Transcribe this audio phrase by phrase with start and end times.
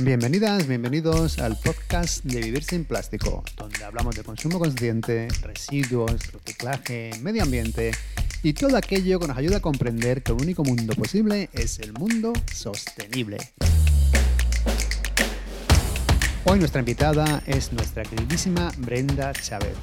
[0.00, 7.12] Bienvenidas, bienvenidos al podcast de Vivir sin Plástico, donde hablamos de consumo consciente, residuos, reciclaje,
[7.22, 7.92] medio ambiente
[8.42, 11.92] y todo aquello que nos ayuda a comprender que el único mundo posible es el
[11.92, 13.36] mundo sostenible.
[16.44, 19.76] Hoy nuestra invitada es nuestra queridísima Brenda Chávez,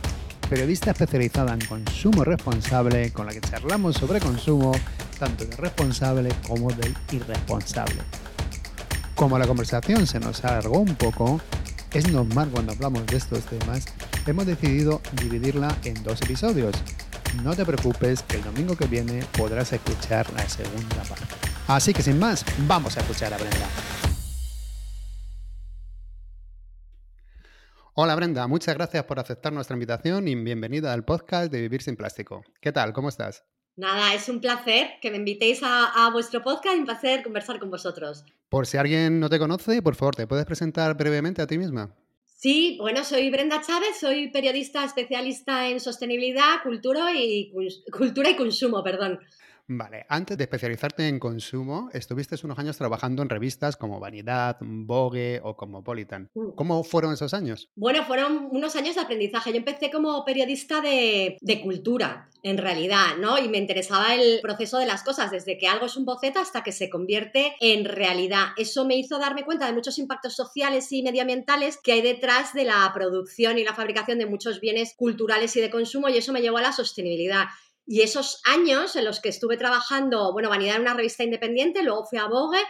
[0.49, 4.73] periodista especializada en consumo responsable con la que charlamos sobre consumo
[5.17, 8.01] tanto del responsable como del irresponsable.
[9.21, 11.39] Como la conversación se nos alargó un poco,
[11.93, 13.85] es normal cuando hablamos de estos temas,
[14.25, 16.73] hemos decidido dividirla en dos episodios.
[17.43, 21.35] No te preocupes el domingo que viene podrás escuchar la segunda parte.
[21.67, 23.67] Así que sin más, vamos a escuchar a Brenda.
[27.93, 31.95] Hola Brenda, muchas gracias por aceptar nuestra invitación y bienvenida al podcast de Vivir sin
[31.95, 32.41] Plástico.
[32.59, 32.91] ¿Qué tal?
[32.91, 33.43] ¿Cómo estás?
[33.77, 37.69] Nada, es un placer que me invitéis a, vuestro podcast y un placer conversar con
[37.69, 38.25] vosotros.
[38.49, 41.95] Por si alguien no te conoce, por favor, ¿te puedes presentar brevemente a ti misma?
[42.25, 47.53] Sí, bueno, soy Brenda Chávez, soy periodista especialista en sostenibilidad, cultura y,
[47.91, 49.19] cultura y consumo, perdón.
[49.73, 55.39] Vale, antes de especializarte en consumo, estuviste unos años trabajando en revistas como Vanidad, Vogue
[55.43, 56.29] o Cosmopolitan.
[56.33, 56.51] Mm.
[56.55, 57.69] ¿Cómo fueron esos años?
[57.75, 59.51] Bueno, fueron unos años de aprendizaje.
[59.51, 63.37] Yo empecé como periodista de, de cultura, en realidad, ¿no?
[63.37, 66.63] Y me interesaba el proceso de las cosas, desde que algo es un boceto hasta
[66.63, 68.47] que se convierte en realidad.
[68.57, 72.65] Eso me hizo darme cuenta de muchos impactos sociales y medioambientales que hay detrás de
[72.65, 76.41] la producción y la fabricación de muchos bienes culturales y de consumo y eso me
[76.41, 77.45] llevó a la sostenibilidad.
[77.91, 82.05] Y esos años en los que estuve trabajando, bueno, Vanidad era una revista independiente, luego
[82.05, 82.61] fui a Vogue.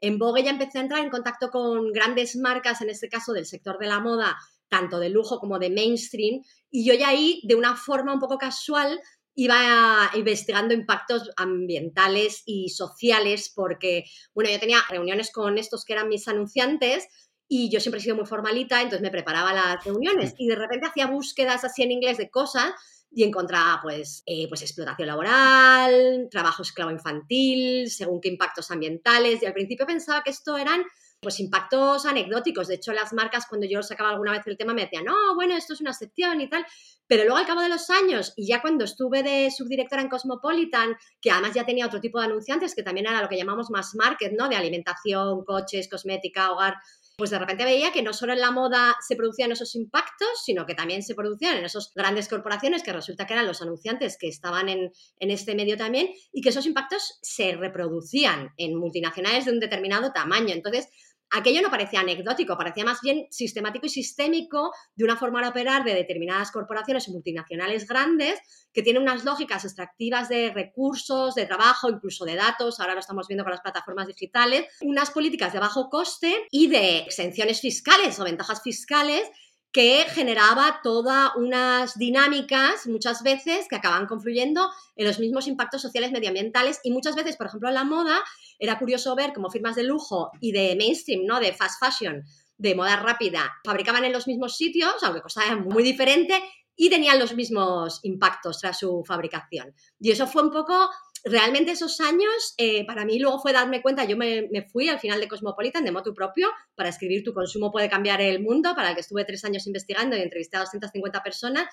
[0.00, 3.44] En Vogue ya empecé a entrar en contacto con grandes marcas, en este caso del
[3.44, 4.38] sector de la moda,
[4.70, 6.40] tanto de lujo como de mainstream.
[6.70, 8.98] Y yo ya ahí, de una forma un poco casual,
[9.34, 16.08] iba investigando impactos ambientales y sociales porque, bueno, yo tenía reuniones con estos que eran
[16.08, 17.06] mis anunciantes
[17.46, 20.86] y yo siempre he sido muy formalita, entonces me preparaba las reuniones y de repente
[20.86, 22.72] hacía búsquedas así en inglés de cosas
[23.12, 29.42] y encontraba pues, eh, pues explotación laboral, trabajo esclavo infantil, según qué impactos ambientales.
[29.42, 30.82] Y al principio pensaba que esto eran
[31.20, 32.68] pues impactos anecdóticos.
[32.68, 35.54] De hecho, las marcas, cuando yo sacaba alguna vez el tema, me decían, no, bueno,
[35.54, 36.64] esto es una excepción y tal.
[37.06, 40.96] Pero luego, al cabo de los años, y ya cuando estuve de subdirectora en Cosmopolitan,
[41.20, 43.94] que además ya tenía otro tipo de anunciantes, que también era lo que llamamos más
[43.94, 44.48] market, ¿no?
[44.48, 46.76] De alimentación, coches, cosmética, hogar,
[47.20, 50.64] pues de repente veía que no solo en la moda se producían esos impactos, sino
[50.64, 54.26] que también se producían en esas grandes corporaciones que resulta que eran los anunciantes que
[54.26, 59.52] estaban en, en este medio también y que esos impactos se reproducían en multinacionales de
[59.52, 60.54] un determinado tamaño.
[60.54, 60.88] Entonces,
[61.30, 65.84] aquello no parecía anecdótico, parecía más bien sistemático y sistémico de una forma de operar
[65.84, 68.40] de determinadas corporaciones multinacionales grandes
[68.72, 73.26] que tienen unas lógicas extractivas de recursos, de trabajo, incluso de datos, ahora lo estamos
[73.28, 78.24] viendo con las plataformas digitales, unas políticas de bajo coste y de exenciones fiscales o
[78.24, 79.28] ventajas fiscales
[79.72, 86.10] que generaba todas unas dinámicas muchas veces que acaban confluyendo en los mismos impactos sociales
[86.10, 88.18] medioambientales y muchas veces, por ejemplo, en la moda,
[88.58, 91.38] era curioso ver cómo firmas de lujo y de mainstream, ¿no?
[91.38, 92.24] De fast fashion,
[92.58, 96.42] de moda rápida, fabricaban en los mismos sitios, aunque cosa muy diferente,
[96.76, 99.74] y tenían los mismos impactos tras su fabricación.
[99.98, 100.90] Y eso fue un poco
[101.24, 105.20] realmente esos años, eh, para mí luego fue darme cuenta, yo me, fui al final
[105.20, 108.94] de Cosmopolitan de motu propio para escribir Tu consumo puede cambiar el mundo, para el
[108.94, 111.66] que estuve tres años investigando y entrevisté a 250 personas,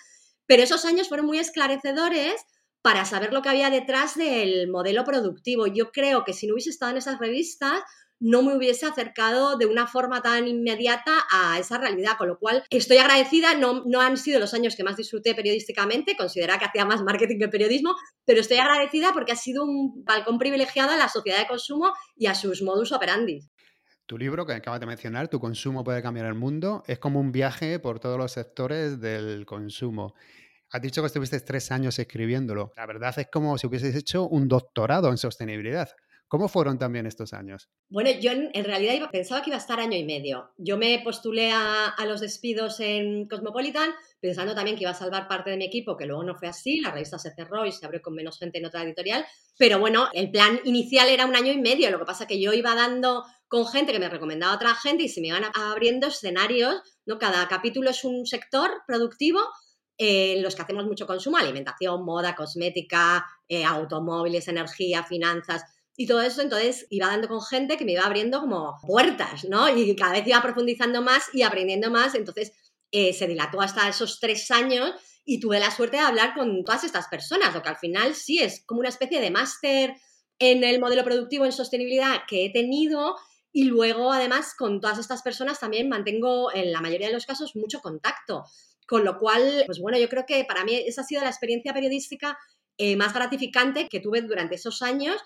[0.45, 2.41] pero esos años fueron muy esclarecedores
[2.81, 5.67] para saber lo que había detrás del modelo productivo.
[5.67, 7.81] Yo creo que si no hubiese estado en esas revistas,
[8.19, 12.63] no me hubiese acercado de una forma tan inmediata a esa realidad, con lo cual
[12.69, 16.85] estoy agradecida, no, no han sido los años que más disfruté periodísticamente, considera que hacía
[16.85, 17.95] más marketing que periodismo,
[18.25, 22.27] pero estoy agradecida porque ha sido un balcón privilegiado a la sociedad de consumo y
[22.27, 23.41] a sus modus operandi.
[24.07, 27.33] Tu libro que acabas de mencionar, Tu consumo puede cambiar el mundo, es como un
[27.33, 30.13] viaje por todos los sectores del consumo.
[30.71, 32.71] Has dicho que estuviste tres años escribiéndolo.
[32.75, 35.89] La verdad es como si hubieses hecho un doctorado en sostenibilidad.
[36.29, 37.69] ¿Cómo fueron también estos años?
[37.89, 40.51] Bueno, yo en, realidad pensaba que iba a estar año y medio.
[40.57, 45.51] Yo me postulé a, los despidos en Cosmopolitan pensando también que iba a salvar parte
[45.51, 48.01] de mi equipo, que luego no fue así, la revista se cerró y se abrió
[48.01, 49.25] con menos gente en otra editorial.
[49.57, 52.51] Pero bueno, el plan inicial era un año y medio, lo que pasa que yo
[52.51, 56.07] iba dando con gente que me recomendaba a otra gente y se me iban abriendo
[56.07, 57.19] escenarios, ¿no?
[57.19, 59.39] Cada capítulo es un sector productivo
[59.97, 65.63] en los que hacemos mucho consumo, alimentación, moda, cosmética, eh, automóviles, energía, finanzas
[65.99, 69.67] y todo eso, entonces iba dando con gente que me iba abriendo como puertas, ¿no?
[69.67, 72.13] Y cada vez iba profundizando más y aprendiendo más.
[72.13, 72.53] Entonces
[72.91, 74.93] eh, se dilató hasta esos tres años
[75.25, 78.39] y tuve la suerte de hablar con todas estas personas, lo que al final sí
[78.39, 79.95] es como una especie de máster
[80.39, 83.15] en el modelo productivo en sostenibilidad que he tenido
[83.51, 87.55] Y luego, además, con todas estas personas también mantengo, en la mayoría de los casos,
[87.55, 88.43] mucho contacto.
[88.87, 91.73] Con lo cual, pues bueno, yo creo que para mí esa ha sido la experiencia
[91.73, 92.37] periodística
[92.77, 95.17] eh, más gratificante que tuve durante esos años.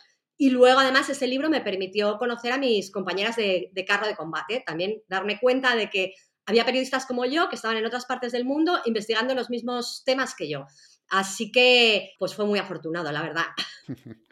[0.42, 4.16] Y luego, además, ese libro me permitió conocer a mis compañeras de, de carro de
[4.16, 6.16] combate, también darme cuenta de que
[6.48, 10.34] había periodistas como yo que estaban en otras partes del mundo investigando los mismos temas
[10.34, 10.66] que yo.
[11.10, 13.46] Así que, pues fue muy afortunado, la verdad.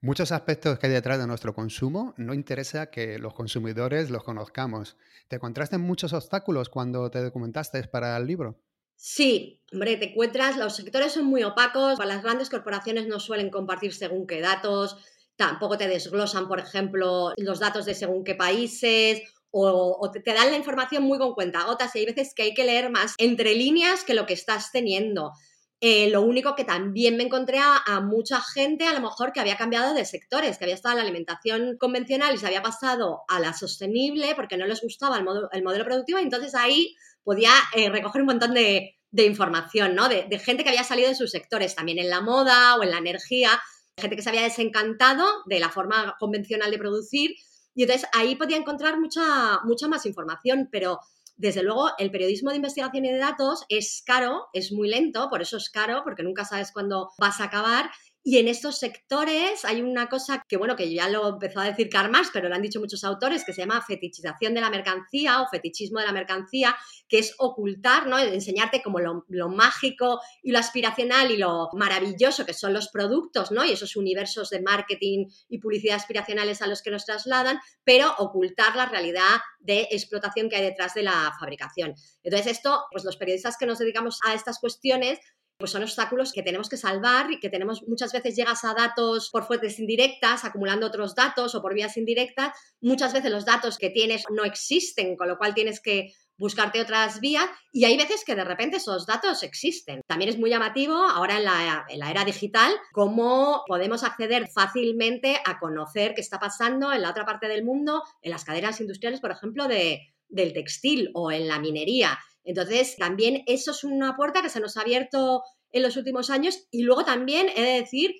[0.00, 4.96] Muchos aspectos que hay detrás de nuestro consumo no interesa que los consumidores los conozcamos.
[5.26, 8.60] ¿Te encontraste muchos obstáculos cuando te documentaste para el libro?
[8.94, 13.92] Sí, hombre, te encuentras, los sectores son muy opacos, las grandes corporaciones no suelen compartir
[13.92, 14.98] según qué datos,
[15.46, 20.56] tampoco te desglosan, por ejemplo, los datos de según qué países o, te, dan la
[20.56, 24.14] información muy con cuentagotas y hay veces que hay que leer más entre líneas que
[24.14, 25.32] lo que estás teniendo.
[25.80, 29.56] Eh, lo único que también me encontré a, mucha gente, a lo mejor, que había
[29.56, 33.40] cambiado de sectores, que había estado en la alimentación convencional y se había pasado a
[33.40, 36.94] la sostenible porque no les gustaba el, el modelo productivo entonces ahí
[37.24, 40.08] podía eh, recoger un montón de, información, ¿no?
[40.08, 42.92] De, de, gente que había salido de sus sectores, también en la moda o en
[42.92, 43.60] la energía,
[43.96, 47.34] gente que se había desencantado de la forma convencional de producir
[47.74, 51.00] y entonces ahí podía encontrar mucha, mucha más información, pero
[51.36, 55.42] desde luego, el periodismo de investigación y de datos es caro, es muy lento, por
[55.42, 57.90] eso es caro, porque nunca sabes cuándo vas a acabar
[58.24, 61.88] y en estos sectores hay una cosa que, bueno, que ya lo empezó a decir
[61.88, 65.48] Carmas, pero lo han dicho muchos autores, que se llama fetichización de la mercancía o
[65.48, 66.76] fetichismo de la mercancía,
[67.08, 68.20] que es ocultar, ¿no?
[68.20, 73.64] Enseñarte como lo, mágico y lo aspiracional y lo maravilloso que son los productos, ¿no?
[73.64, 78.76] Y esos universos de marketing y publicidad aspiracionales a los que nos trasladan, pero ocultar
[78.76, 81.94] la realidad de explotación que hay detrás de la fabricación.
[82.22, 85.18] Entonces, esto, pues los periodistas que nos dedicamos a estas cuestiones,
[85.62, 89.30] pues son obstáculos que tenemos que salvar y que tenemos muchas veces llegas a datos
[89.30, 92.50] por fuentes indirectas, acumulando otros datos o por vías indirectas.
[92.80, 97.20] Muchas veces los datos que tienes no existen, con lo cual tienes que buscarte otras
[97.20, 100.00] vías y hay veces que de repente esos datos existen.
[100.08, 105.40] También es muy llamativo ahora en la, en la, era digital cómo podemos acceder fácilmente
[105.46, 109.20] a conocer qué está pasando en la otra parte del mundo, en las cadenas industriales,
[109.20, 112.18] por ejemplo, de, del textil o en la minería.
[112.44, 116.66] Entonces, también eso es una puerta que se nos ha abierto en los últimos años
[116.70, 118.14] y luego también he de decir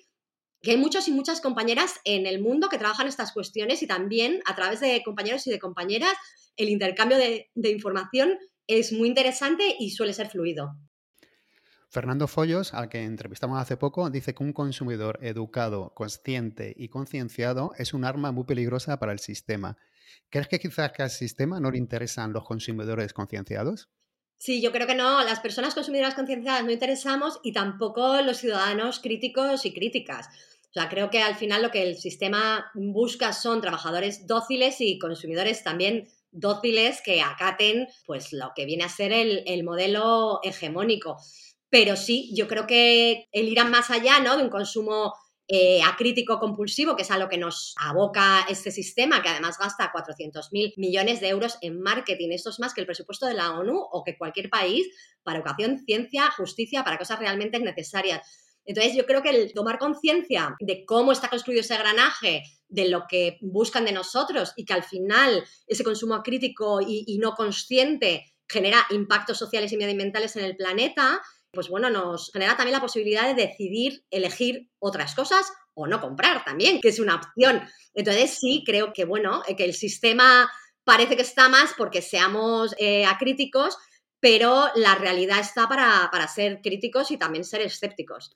[0.61, 4.41] que hay muchos y muchas compañeras en el mundo que trabajan estas cuestiones y también
[4.45, 6.13] a través de compañeros y de compañeras
[6.55, 8.37] el intercambio de, información
[8.67, 10.77] es muy interesante y suele ser fluido.
[11.89, 17.73] Fernando Follos, al que entrevistamos hace poco, dice que un consumidor educado, consciente y concienciado
[17.77, 19.77] es un arma muy peligrosa para el sistema.
[20.29, 23.89] ¿Crees que quizás que al sistema no le interesan los consumidores concienciados?
[24.37, 25.23] Sí, yo creo que no.
[25.23, 30.27] Las personas consumidoras concienciadas no interesamos y tampoco los ciudadanos críticos y críticas.
[30.65, 34.97] O sea, creo que al final lo que el sistema busca son trabajadores dóciles y
[34.97, 41.17] consumidores también dóciles que acaten pues lo que viene a ser el, el modelo hegemónico.
[41.69, 44.35] Pero sí, yo creo que el ir más allá ¿no?
[44.35, 45.13] de un consumo
[45.47, 49.91] eh, acrítico compulsivo, que es a lo que nos aboca este sistema, que además gasta
[49.91, 52.29] 400.000 millones de euros en marketing.
[52.31, 54.87] Esto es más que el presupuesto de la ONU o que cualquier país
[55.21, 58.21] para educación, ciencia, justicia, para cosas realmente necesarias.
[58.65, 63.03] Entonces, yo creo que el tomar conciencia de cómo está construido ese granaje, de lo
[63.09, 68.33] que buscan de nosotros y que al final ese consumo acrítico y, y no consciente
[68.47, 71.21] genera impactos sociales y medioambientales en el planeta,
[71.53, 75.45] pues bueno, nos genera también la posibilidad de decidir elegir otras cosas
[75.75, 77.61] o no comprar también, que es una opción.
[77.93, 80.51] Entonces sí, creo que bueno, eh, que el sistema
[80.83, 83.77] parece que está más porque seamos eh, acríticos,
[84.19, 88.35] pero la realidad está para, para ser críticos y también ser escépticos.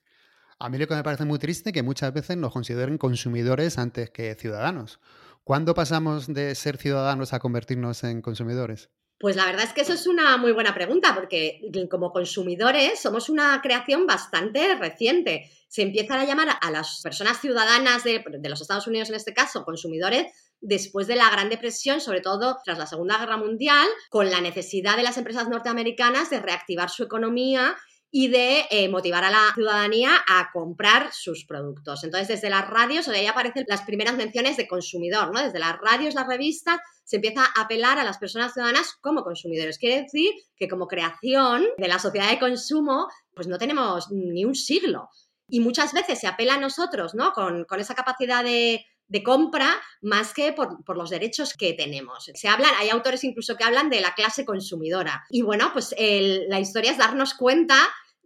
[0.60, 3.78] A mí lo que me parece muy triste es que muchas veces nos consideren consumidores
[3.78, 5.00] antes que ciudadanos.
[5.44, 8.90] ¿Cuándo pasamos de ser ciudadanos a convertirnos en consumidores?
[9.20, 11.60] Pues la verdad es que eso es una muy buena pregunta, porque
[11.90, 15.50] como consumidores somos una creación bastante reciente.
[15.68, 19.66] Se empiezan a llamar a las personas ciudadanas de, los Estados Unidos, en este caso,
[19.66, 20.32] consumidores,
[20.62, 24.98] después de la Gran Depresión, sobre todo tras la Segunda Guerra Mundial, con la necesidad
[24.98, 27.76] de las empresas norteamericanas de reactivar su economía
[28.18, 32.04] y de eh, motivar a la ciudadanía a comprar sus productos.
[32.04, 35.44] Entonces, desde las radios, ahí aparecen las primeras menciones de consumidor, ¿no?
[35.44, 39.78] Desde las radios, las revistas, se empieza a apelar a las personas ciudadanas como consumidores.
[39.78, 44.56] Quiere decir que como creación de la sociedad de consumo, pues no tenemos ni un
[44.56, 45.10] siglo.
[45.48, 47.34] Y muchas veces se apela a nosotros, ¿no?
[47.34, 48.84] Con, esa capacidad de,
[49.24, 52.32] compra más que por, los derechos que tenemos.
[52.34, 55.24] Se hablan, hay autores incluso que hablan de la clase consumidora.
[55.30, 57.78] Y bueno, pues la historia es darnos cuenta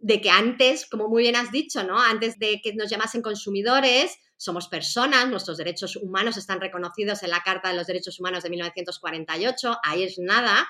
[0.02, 1.98] de que antes, como muy bien has dicho, ¿no?
[1.98, 7.42] Antes de que nos llamasen consumidores, somos personas, nuestros derechos humanos están reconocidos en la
[7.42, 10.68] Carta de los Derechos Humanos de 1948, ahí es nada.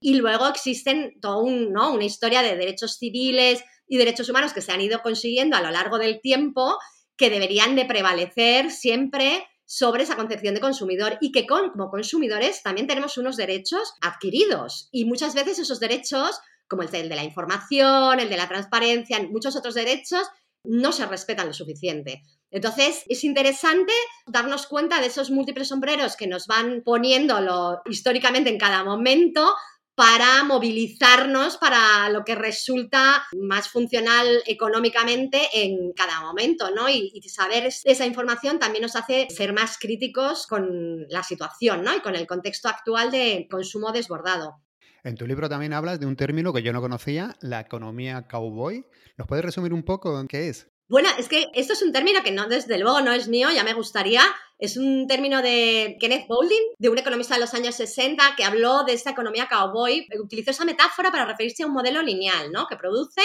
[0.00, 1.92] Y luego existen toda ¿no?
[1.92, 5.70] una historia de derechos civiles y derechos humanos que se han ido consiguiendo a lo
[5.70, 6.78] largo del tiempo
[7.18, 12.86] que deberían de prevalecer siempre sobre esa concepción de consumidor y que como consumidores también
[12.86, 18.30] tenemos unos derechos adquiridos y muchas veces esos derechos como el de la información, el
[18.30, 20.22] de la transparencia, muchos otros derechos
[20.64, 22.22] no se respetan lo suficiente.
[22.50, 23.92] Entonces, es interesante
[24.26, 29.54] darnos cuenta de esos múltiples sombreros que nos van poniendo históricamente en cada momento
[29.94, 36.88] para movilizarnos para lo que resulta más funcional económicamente en cada momento, ¿no?
[36.88, 41.94] Y, y, saber esa información también nos hace ser más críticos con la situación, ¿no?
[41.94, 44.62] Y con el contexto actual de consumo desbordado.
[45.02, 48.84] En tu libro también hablas de un término que yo no conocía, la economía cowboy.
[49.16, 50.68] ¿Nos puedes resumir un poco qué es?
[50.88, 53.62] Bueno, es que esto es un término que no, desde luego no es mío, ya
[53.62, 54.22] me gustaría.
[54.58, 58.82] Es un término de Kenneth Boulding, de un economista de los años 60, que habló
[58.84, 60.06] de esta economía cowboy.
[60.20, 62.66] Utilizó esa metáfora para referirse a un modelo lineal, ¿no?
[62.66, 63.22] Que produce,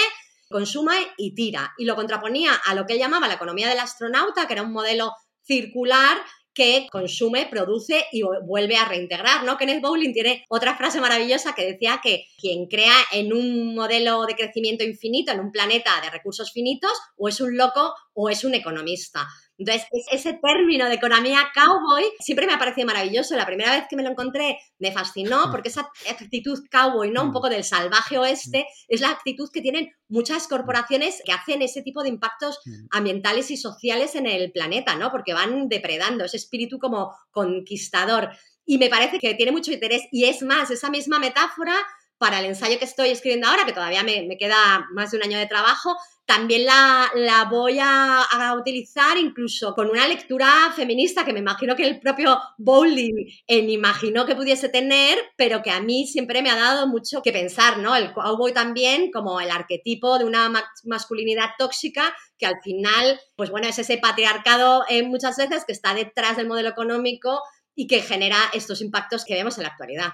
[0.48, 1.74] consuma y tira.
[1.76, 4.72] Y lo contraponía a lo que él llamaba la economía del astronauta, que era un
[4.72, 6.16] modelo circular
[6.56, 9.58] que consume, produce y vuelve a reintegrar, ¿no?
[9.58, 14.34] Kenneth Bowling tiene otra frase maravillosa que decía que quien crea en un modelo de
[14.34, 18.54] crecimiento infinito, en un planeta de recursos finitos, o es un loco o es un
[18.54, 19.28] economista.
[19.58, 23.36] Entonces, ese término de economía cowboy siempre me ha parecido maravilloso.
[23.36, 27.22] La primera vez que me lo encontré me fascinó porque esa actitud cowboy, ¿no?
[27.22, 31.82] Un poco del salvaje oeste, es la actitud que tienen muchas corporaciones que hacen ese
[31.82, 32.60] tipo de impactos
[32.90, 35.10] ambientales y sociales en el planeta, ¿no?
[35.10, 38.30] Porque van depredando ese espíritu como conquistador.
[38.64, 40.02] Y me parece que tiene mucho interés.
[40.10, 41.76] Y es más, esa misma metáfora
[42.18, 45.38] para el ensayo que estoy escribiendo ahora, que todavía me, queda más de un año
[45.38, 51.76] de trabajo, también la, voy a, utilizar incluso con una lectura feminista que me imagino
[51.76, 56.50] que el propio Bowling en imaginó que pudiese tener, pero que a mí siempre me
[56.50, 57.94] ha dado mucho que pensar, ¿no?
[57.94, 60.50] El cowboy también como el arquetipo de una
[60.84, 65.94] masculinidad tóxica que al final, pues bueno, es ese patriarcado eh, muchas veces que está
[65.94, 67.40] detrás del modelo económico
[67.74, 70.12] y que genera estos impactos que vemos en la actualidad.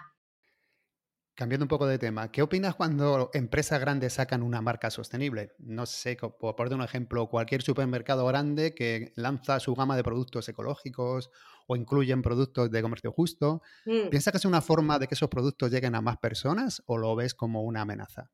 [1.35, 5.53] Cambiando un poco de tema, ¿qué opinas cuando empresas grandes sacan una marca sostenible?
[5.59, 10.47] No sé, por poner un ejemplo, cualquier supermercado grande que lanza su gama de productos
[10.51, 11.31] ecológicos
[11.67, 13.63] o incluyen productos de comercio justo.
[13.87, 14.11] Mm.
[14.11, 17.17] ¿Piensas que es una forma de que esos productos lleguen a más personas o lo
[17.17, 18.31] ves como una amenaza?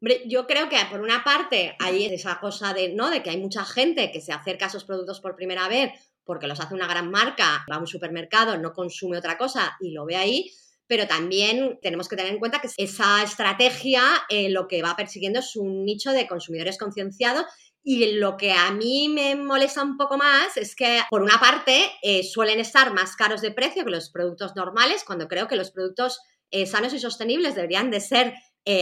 [0.00, 3.10] Hombre, yo creo que por una parte hay esa cosa de, ¿no?
[3.10, 5.90] de que hay mucha gente que se acerca a esos productos por primera vez
[6.22, 9.92] porque los hace una gran marca, va a un supermercado, no consume otra cosa y
[9.92, 10.52] lo ve ahí
[10.86, 15.40] pero también tenemos que tener en cuenta que esa estrategia eh, lo que va persiguiendo
[15.40, 17.44] es un nicho de consumidores concienciados
[17.82, 21.92] y lo que a mí me molesta un poco más es que, por una parte,
[22.02, 25.70] eh, suelen estar más caros de precio que los productos normales, cuando creo que los
[25.70, 28.34] productos eh, sanos y sostenibles deberían de ser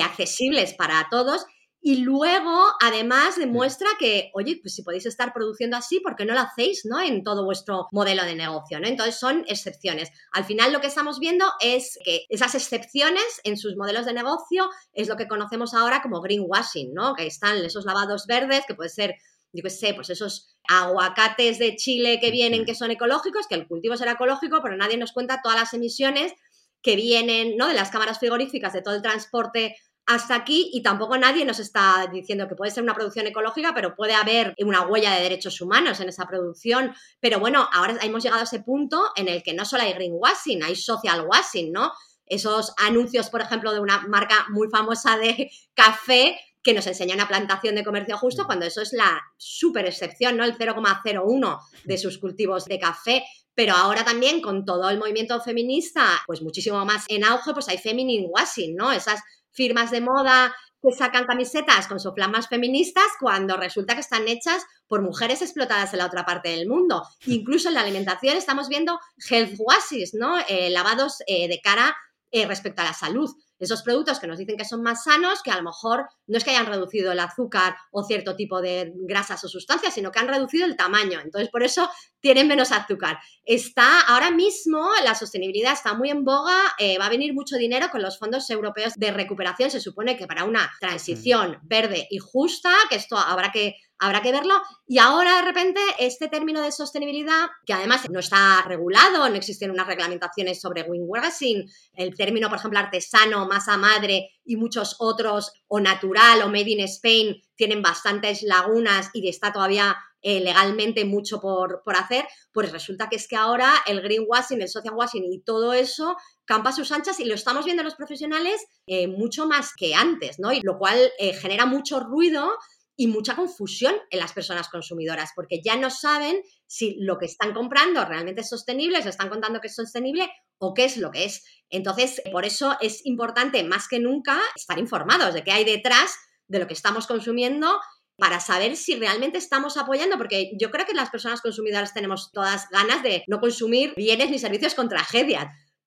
[0.02, 1.44] accesibles para todos
[1.86, 6.32] y luego, además, demuestra que, oye, pues si podéis estar produciendo así, ¿por qué no
[6.32, 6.98] lo hacéis, ¿no?
[6.98, 8.88] En todo vuestro modelo de negocio, ¿no?
[8.88, 10.08] Entonces son excepciones.
[10.32, 14.70] Al final lo que estamos viendo es que esas excepciones en sus modelos de negocio
[14.94, 17.14] es lo que conocemos ahora como greenwashing, ¿no?
[17.14, 19.16] Que están esos lavados verdes, que puede ser
[19.52, 23.68] yo qué sé, pues esos aguacates de Chile que vienen que son ecológicos, que el
[23.68, 26.32] cultivo será ecológico, pero nadie nos cuenta todas las emisiones
[26.80, 27.68] que vienen ¿no?
[27.68, 32.08] de las cámaras frigoríficas, de todo el transporte hasta aquí y tampoco nadie nos está
[32.12, 36.00] diciendo que puede ser una producción ecológica, pero puede haber una huella de derechos humanos
[36.00, 36.94] en esa producción.
[37.20, 40.62] Pero bueno, ahora hemos llegado a ese punto en el que no solo hay greenwashing,
[40.62, 41.92] hay social washing, ¿no?
[42.26, 47.28] Esos anuncios, por ejemplo, de una marca muy famosa de café que nos enseña una
[47.28, 48.46] plantación de comercio justo, mm.
[48.46, 50.44] cuando eso es la super excepción, ¿no?
[50.44, 53.24] El 0,01 de sus cultivos de café.
[53.54, 57.78] Pero ahora también con todo el movimiento feminista, pues muchísimo más en auge, pues hay
[57.78, 58.90] feminine washing, ¿no?
[58.90, 59.20] Esas
[59.54, 65.00] firmas de moda que sacan camisetas con soflamas feministas cuando resulta que están hechas por
[65.00, 67.02] mujeres explotadas en la otra parte del mundo.
[67.24, 70.38] Incluso en la alimentación estamos viendo health washes, ¿no?
[70.46, 71.96] Eh, lavados eh, de cara
[72.30, 73.30] eh, respecto a la salud
[73.64, 76.44] esos productos que nos dicen que son más sanos, que a lo mejor no es
[76.44, 80.28] que hayan reducido el azúcar o cierto tipo de grasas o sustancias, sino que han
[80.28, 81.20] reducido el tamaño.
[81.20, 81.90] Entonces, por eso
[82.20, 83.18] tienen menos azúcar.
[83.44, 87.88] Está ahora mismo, la sostenibilidad está muy en boga, eh, va a venir mucho dinero
[87.90, 89.70] con los fondos europeos de recuperación.
[89.70, 94.32] Se supone que para una transición verde y justa, que esto habrá que habrá que
[94.32, 94.54] verlo.
[94.86, 99.70] Y ahora de repente este término de sostenibilidad, que además no está regulado, no existen
[99.70, 105.80] unas reglamentaciones sobre windwashing, el término, por ejemplo, artesano, masa madre y muchos otros, o
[105.80, 109.96] natural o made in Spain, tienen bastantes lagunas y está todavía
[110.26, 114.70] eh, legalmente mucho por, por, hacer, pues resulta que es que ahora el greenwashing, el
[114.70, 119.06] social washing y todo eso campa sus anchas y lo estamos viendo los profesionales eh,
[119.06, 120.50] mucho más que antes, ¿no?
[120.50, 122.56] Y lo cual eh, genera mucho ruido
[122.96, 127.52] y mucha confusión en las personas consumidoras, porque ya no saben si lo que están
[127.52, 131.24] comprando realmente es sostenible, se están contando que es sostenible o qué es lo que
[131.24, 131.44] es.
[131.70, 136.14] Entonces, por eso es importante más que nunca estar informados de qué hay detrás
[136.46, 137.80] de lo que estamos consumiendo
[138.16, 142.68] para saber si realmente estamos apoyando, porque yo creo que las personas consumidoras tenemos todas
[142.70, 145.46] ganas de no consumir bienes ni servicios con tragedias.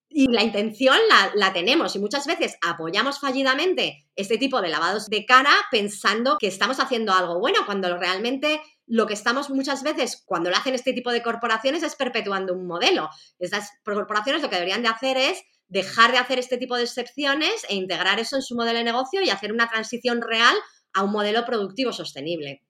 [0.09, 0.97] Y la intención
[1.35, 6.47] la, tenemos y muchas veces apoyamos fallidamente este tipo de lavados de cara pensando que
[6.47, 10.93] estamos haciendo algo bueno, cuando realmente lo que estamos muchas veces, cuando lo hacen este
[10.93, 13.09] tipo de corporaciones, es perpetuando un modelo.
[13.37, 17.65] Estas corporaciones lo que deberían de hacer es dejar de hacer este tipo de excepciones
[17.67, 20.55] e integrar eso en su modelo de negocio y hacer una transición real
[20.93, 22.63] a un modelo productivo sostenible.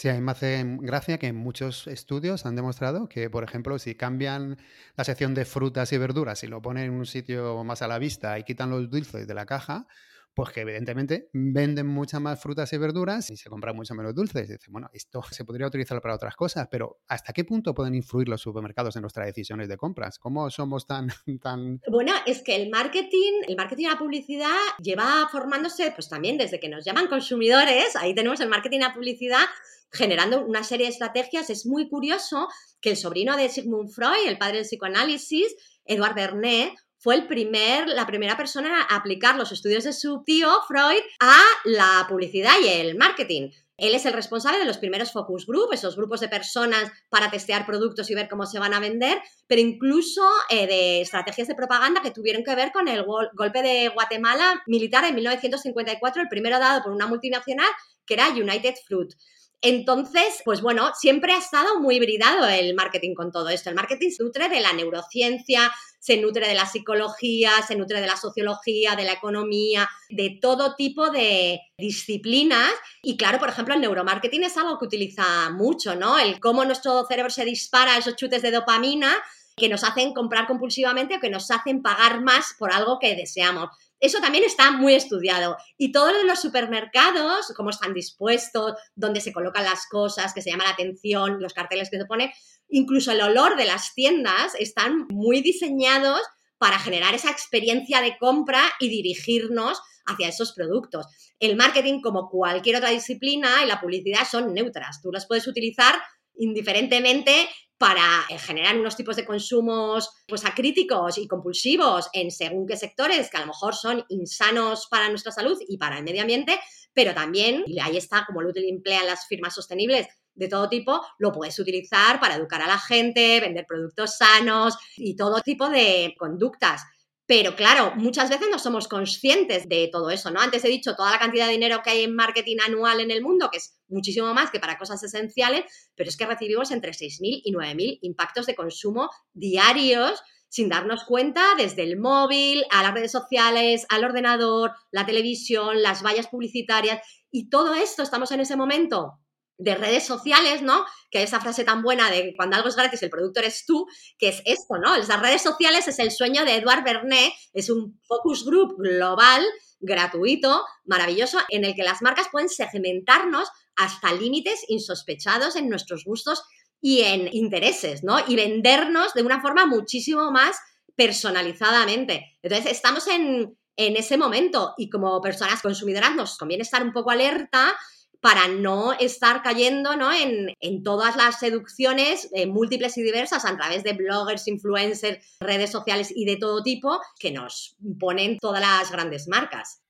[0.00, 3.94] Sí, a mí me hace gracia que muchos estudios han demostrado que, por ejemplo, si
[3.94, 4.56] cambian
[4.96, 7.98] la sección de frutas y verduras y lo ponen en un sitio más a la
[7.98, 9.86] vista y quitan los dulces de la caja,
[10.32, 14.48] pues que evidentemente venden muchas más frutas y verduras y se compran mucho menos dulces.
[14.48, 18.26] Dicen, bueno, esto se podría utilizar para otras cosas, pero ¿hasta qué punto pueden influir
[18.26, 20.18] los supermercados en nuestras decisiones de compras?
[20.18, 21.08] ¿Cómo somos tan...
[21.42, 21.78] tan...
[21.90, 26.70] Bueno, es que el marketing, el marketing la publicidad lleva formándose pues también desde que
[26.70, 29.44] nos llaman consumidores, ahí tenemos el marketing la publicidad
[29.90, 31.50] generando una serie de estrategias.
[31.50, 32.48] Es muy curioso
[32.80, 35.54] que el sobrino de Sigmund Freud, el padre del psicoanálisis,
[35.84, 40.50] Edward Bernet, fue el primer, la primera persona a aplicar los estudios de su tío
[40.68, 43.50] Freud a la publicidad y el marketing.
[43.78, 47.64] Él es el responsable de los primeros focus group, esos grupos de personas para testear
[47.64, 52.02] productos y ver cómo se van a vender, pero incluso eh, de estrategias de propaganda
[52.02, 56.82] que tuvieron que ver con el golpe de Guatemala militar en 1954, el primero dado
[56.82, 57.70] por una multinacional
[58.04, 59.14] que era United Fruit.
[59.62, 63.68] Entonces, pues bueno, siempre ha estado muy hibridado el marketing con todo esto.
[63.68, 68.06] El marketing se nutre de la neurociencia, se nutre de la psicología, se nutre de
[68.06, 72.72] la sociología, de la economía, de todo tipo de disciplinas.
[73.02, 76.18] Y claro, por ejemplo, el neuromarketing es algo que utiliza mucho, ¿no?
[76.18, 79.14] El cómo nuestro cerebro se dispara esos chutes de dopamina
[79.56, 83.68] que nos hacen comprar compulsivamente o que nos hacen pagar más por algo que deseamos.
[84.00, 85.56] Eso también está muy estudiado.
[85.76, 90.64] Y todos los supermercados, cómo están dispuestos, dónde se colocan las cosas, que se llama
[90.64, 92.32] la atención, los carteles que se pone,
[92.68, 96.22] incluso el olor de las tiendas están muy diseñados
[96.58, 101.06] para generar esa experiencia de compra y dirigirnos hacia esos productos.
[101.38, 105.00] El marketing, como cualquier otra disciplina, y la publicidad son neutras.
[105.02, 105.94] Tú las puedes utilizar
[106.36, 107.48] indiferentemente
[107.80, 113.38] para generar unos tipos de consumos pues acríticos y compulsivos en según qué sectores que
[113.38, 116.60] a lo mejor son insanos para nuestra salud y para el medio ambiente,
[116.92, 121.32] pero también, y ahí está como lo emplean las firmas sostenibles de todo tipo, lo
[121.32, 126.82] puedes utilizar para educar a la gente, vender productos sanos y todo tipo de conductas
[127.30, 130.40] pero claro, muchas veces no somos conscientes de todo eso, ¿no?
[130.40, 133.22] Antes he dicho toda la cantidad de dinero que hay en marketing anual en el
[133.22, 135.64] mundo, que es muchísimo más que para cosas esenciales,
[135.94, 141.54] pero es que recibimos entre 6.000 y 9.000 impactos de consumo diarios sin darnos cuenta
[141.56, 147.48] desde el móvil, a las redes sociales, al ordenador, la televisión, las vallas publicitarias y
[147.48, 149.20] todo esto estamos en ese momento
[149.60, 150.84] de redes sociales, ¿no?
[151.10, 153.86] Que esa frase tan buena de cuando algo es gratis, el producto eres tú,
[154.18, 154.96] que es esto, ¿no?
[154.96, 159.44] Las redes sociales es el sueño de Edward Bernet, es un focus group global,
[159.78, 166.42] gratuito, maravilloso, en el que las marcas pueden segmentarnos hasta límites insospechados en nuestros gustos
[166.80, 168.18] y en intereses, ¿no?
[168.26, 170.58] Y vendernos de una forma muchísimo más
[170.96, 172.38] personalizadamente.
[172.42, 177.10] Entonces, estamos en, en ese momento y como personas consumidoras nos conviene estar un poco
[177.10, 177.74] alerta
[178.20, 180.12] para no estar cayendo ¿no?
[180.12, 185.70] En, en, todas las seducciones eh, múltiples y diversas a través de bloggers, influencers, redes
[185.70, 189.82] sociales y de todo tipo que nos ponen todas las grandes marcas.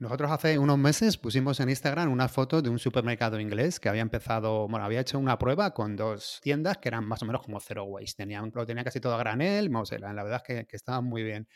[0.00, 4.02] Nosotros hace unos meses pusimos en Instagram una foto de un supermercado inglés que había
[4.02, 7.58] empezado, bueno, había hecho una prueba con dos tiendas que eran más o menos como
[7.58, 8.22] zero waste.
[8.22, 11.48] Tenían, lo tenía casi todo a granel, la verdad es que, que estaban muy bien.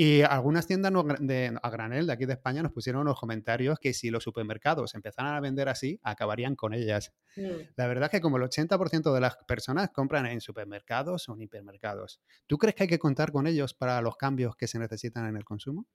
[0.00, 3.92] Y algunas tiendas de, a granel de aquí de España nos pusieron unos comentarios que
[3.92, 7.12] si los supermercados empezaran a vender así, acabarían con ellas.
[7.34, 7.72] Mm.
[7.74, 11.42] La verdad es que como el 80% de las personas compran en supermercados o en
[11.42, 12.20] hipermercados.
[12.46, 15.36] ¿Tú crees que hay que contar con ellos para los cambios que se necesitan en
[15.36, 15.88] el consumo?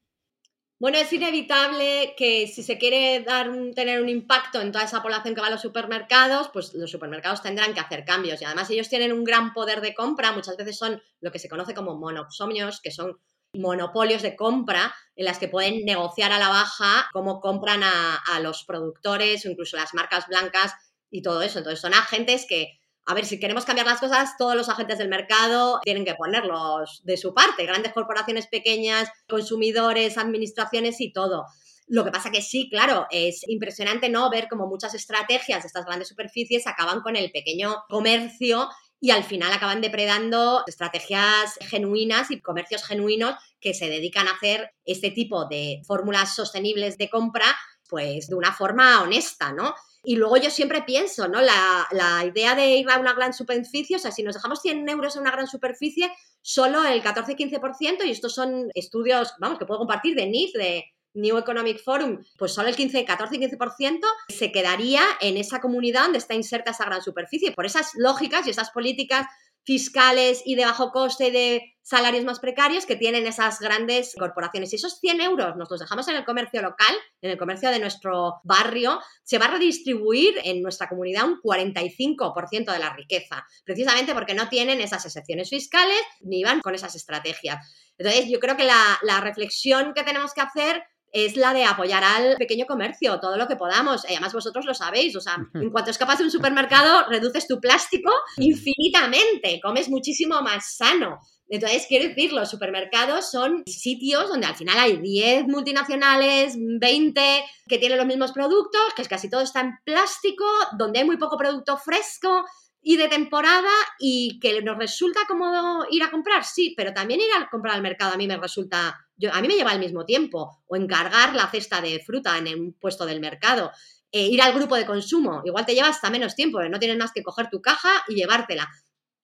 [0.80, 5.34] Bueno, es inevitable que si se quiere dar tener un impacto en toda esa población
[5.34, 8.42] que va a los supermercados, pues los supermercados tendrán que hacer cambios.
[8.42, 11.48] Y además ellos tienen un gran poder de compra, muchas veces son lo que se
[11.48, 13.18] conoce como monopsomios, que son
[13.54, 18.64] monopolios de compra en las que pueden negociar a la baja cómo compran a, los
[18.64, 20.74] productores o incluso las marcas blancas
[21.10, 21.60] y todo eso.
[21.60, 25.10] Entonces son agentes que a ver, si queremos cambiar las cosas, todos los agentes del
[25.10, 31.46] mercado tienen que ponerlos de su parte, grandes corporaciones pequeñas, consumidores, administraciones y todo.
[31.88, 35.86] Lo que pasa que sí, claro, es impresionante no ver cómo muchas estrategias de estas
[35.86, 38.70] grandes superficies acaban con el pequeño comercio
[39.04, 44.72] y al final acaban depredando estrategias genuinas y comercios genuinos que se dedican a hacer
[44.86, 47.48] este tipo de fórmulas sostenibles de compra
[47.90, 49.76] pues de una forma honesta, ¿no?
[50.06, 51.42] Y luego yo siempre pienso, ¿no?
[51.42, 54.88] La, la, idea de ir a una gran superficie, o sea, si nos dejamos 100
[54.88, 56.10] euros en una gran superficie,
[56.42, 61.38] solo el 14-15%, y estos son estudios, vamos, que puedo compartir de NIF, de New
[61.38, 64.00] Economic Forum, pues solo el 15, 14-15%
[64.30, 67.52] se quedaría en esa comunidad donde está inserta esa gran superficie.
[67.52, 69.28] Por esas lógicas y esas políticas
[69.66, 74.74] fiscales y de bajo coste y de salarios más precarios que tienen esas grandes corporaciones.
[74.74, 77.80] Y esos 100 euros nos los dejamos en el comercio local, en el comercio de
[77.80, 84.14] nuestro barrio, se va a redistribuir en nuestra comunidad un 45% de la riqueza, precisamente
[84.14, 87.66] porque no tienen esas excepciones fiscales ni van con esas estrategias.
[87.98, 92.36] Entonces, yo creo que la reflexión que tenemos que hacer es la de apoyar al
[92.38, 94.04] pequeño comercio, todo lo que podamos.
[94.10, 97.62] Y además vosotros lo sabéis, o sea, en cuanto escapas de un supermercado, reduces tu
[97.62, 101.20] plástico infinitamente, comes muchísimo más sano.
[101.50, 107.78] Entonces, quiero decir, los supermercados son sitios donde al final hay 10 multinacionales, 20 que
[107.78, 110.46] tienen los mismos productos, que casi todo está en plástico,
[110.78, 112.44] donde hay muy poco producto fresco
[112.82, 117.30] y de temporada y que nos resulta cómodo ir a comprar, sí, pero también ir
[117.38, 120.06] a comprar al mercado a mí me resulta, yo, a mí me lleva el mismo
[120.06, 123.72] tiempo, o encargar la cesta de fruta en un puesto del mercado,
[124.12, 127.12] eh, ir al grupo de consumo, igual te lleva hasta menos tiempo, no tienes más
[127.12, 128.70] que coger tu caja y llevártela.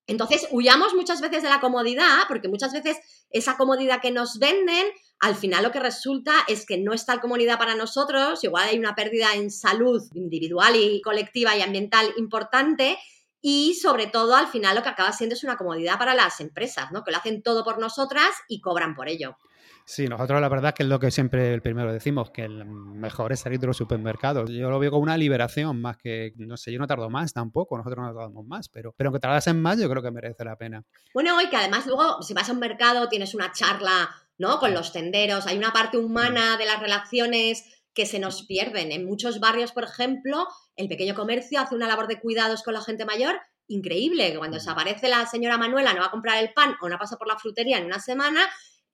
[0.07, 2.97] Entonces, huyamos muchas veces de la comodidad, porque muchas veces
[3.29, 4.87] esa comodidad que nos venden,
[5.19, 8.79] al final lo que resulta es que no es tal comodidad para nosotros, igual hay
[8.79, 12.97] una pérdida en salud individual y colectiva y ambiental importante,
[13.41, 16.91] y sobre todo al final lo que acaba siendo es una comodidad para las empresas,
[16.91, 17.03] ¿no?
[17.03, 19.37] Que lo hacen todo por nosotras y cobran por ello.
[19.91, 23.33] Sí, nosotros la verdad que es lo que siempre el primero decimos, que el mejor
[23.33, 24.47] es salir de los supermercados.
[24.51, 27.75] Yo lo veo como una liberación más que, no sé, yo no tardo más tampoco,
[27.75, 30.55] nosotros no tardamos más, pero, pero aunque tardas en más yo creo que merece la
[30.57, 30.85] pena.
[31.11, 34.59] Bueno, y que además luego si vas a un mercado tienes una charla, ¿no?
[34.59, 38.91] Con los tenderos, hay una parte humana de las relaciones que se nos pierden.
[38.91, 42.81] En muchos barrios, por ejemplo, el pequeño comercio hace una labor de cuidados con la
[42.81, 46.75] gente mayor increíble, que cuando desaparece la señora Manuela, no va a comprar el pan
[46.79, 48.47] o no pasa por la frutería en una semana,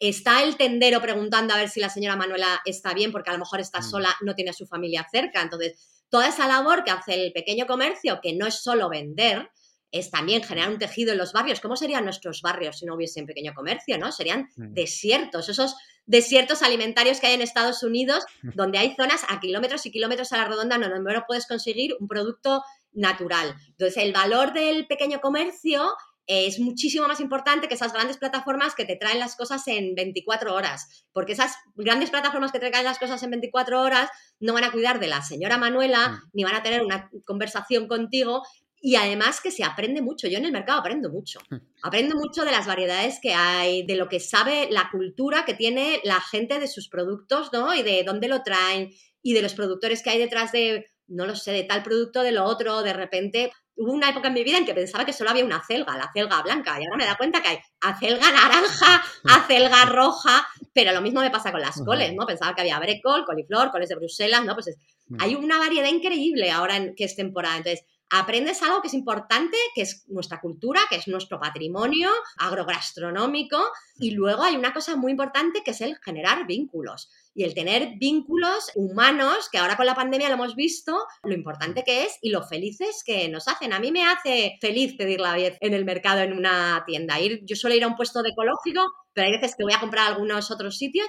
[0.10, 3.40] está el tendero preguntando a ver si la señora Manuela está bien, porque a lo
[3.40, 3.90] mejor está mm.
[3.90, 5.42] sola, no tiene a su familia cerca.
[5.42, 9.50] Entonces, toda esa labor que hace el pequeño comercio, que no es solo vender,
[9.92, 11.62] es también generar un tejido en los barrios.
[11.62, 13.98] ¿Cómo serían nuestros barrios si no hubiese un pequeño comercio?
[13.98, 14.12] ¿no?
[14.12, 14.74] Serían mm.
[14.74, 19.92] desiertos, esos desiertos alimentarios que hay en Estados Unidos, donde hay zonas a kilómetros y
[19.92, 23.56] kilómetros a la redonda donde no puedes conseguir un producto natural.
[23.70, 25.94] Entonces, el valor del pequeño comercio
[26.28, 30.54] es muchísimo más importante que esas grandes plataformas que te traen las cosas en 24
[30.54, 34.10] horas, porque esas grandes plataformas que te traen las cosas en 24 horas
[34.40, 36.30] no van a cuidar de la señora Manuela, mm.
[36.34, 38.44] ni van a tener una conversación contigo,
[38.86, 40.28] y además que se aprende mucho.
[40.28, 41.40] Yo en el mercado aprendo mucho.
[41.50, 41.58] Hmm.
[41.82, 46.02] Aprendo mucho de las variedades que hay, de lo que sabe la cultura que tiene
[46.04, 47.74] la gente de sus productos, ¿no?
[47.74, 48.92] Y de dónde lo traen
[49.24, 52.32] y de los productores que hay detrás de, no lo sé, de tal producto, de
[52.32, 52.84] lo otro.
[52.84, 55.62] De repente hubo una época en mi vida en que pensaba que solo había una
[55.66, 60.48] celga, la celga blanca, y ahora me da cuenta que hay acelga naranja, acelga roja,
[60.74, 62.26] pero lo mismo me pasa con las coles, ¿no?
[62.26, 64.54] Pensaba que había brécol, coliflor, coles de Bruselas, ¿no?
[64.54, 64.76] Pues
[65.08, 65.18] hmm.
[65.20, 67.58] hay una variedad increíble ahora en, que es temporada.
[67.58, 73.58] Entonces, aprendes algo que es importante, que es nuestra cultura, que es nuestro patrimonio agrogastronómico,
[73.98, 77.10] y luego hay una cosa muy importante que es el generar vínculos.
[77.34, 81.84] Y el tener vínculos humanos, que ahora con la pandemia lo hemos visto, lo importante
[81.84, 83.74] que es y lo felices que nos hacen.
[83.74, 87.20] A mí me hace feliz pedir la vez en el mercado, en una tienda.
[87.20, 89.80] Ir, yo suelo ir a un puesto de ecológico, pero hay veces que voy a
[89.80, 91.08] comprar algunos otros sitios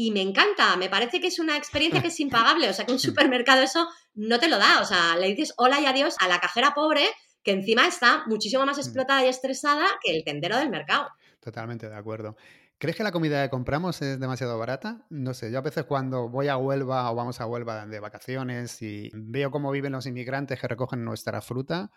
[0.00, 2.92] y me encanta, me parece que es una experiencia que es impagable, o sea que
[2.92, 6.28] un supermercado eso no te lo da, o sea, le dices hola y adiós a
[6.28, 7.04] la cajera pobre
[7.42, 8.80] que encima está muchísimo más mm.
[8.80, 11.08] explotada y estresada que el tendero del mercado.
[11.40, 12.36] Totalmente de acuerdo.
[12.78, 15.04] ¿Crees que la comida que compramos es demasiado barata?
[15.10, 18.80] No sé, yo a veces cuando voy a Huelva o vamos a Huelva de vacaciones
[18.82, 21.90] y veo cómo viven los inmigrantes que recogen nuestra fruta,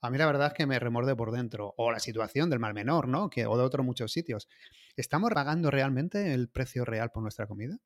[0.00, 1.74] a mí la verdad es que me remorde por dentro.
[1.76, 3.30] O la situación del mal menor, ¿no?
[3.30, 4.48] Que, o de otros muchos sitios.
[4.96, 7.76] ¿Estamos pagando realmente el precio real por nuestra comida?